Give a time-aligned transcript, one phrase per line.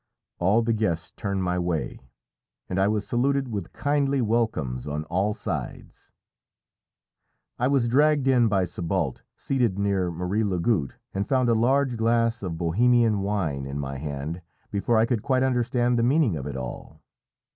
[0.39, 1.99] All the guests turned my way,
[2.67, 6.11] and I was saluted with kindly welcomes on all sides.
[7.59, 12.41] I was dragged in by Sébalt, seated near Marie Lagoutte, and found a large glass
[12.41, 14.41] of Bohemian wine in my hand
[14.71, 17.03] before I could quite understand the meaning of it all.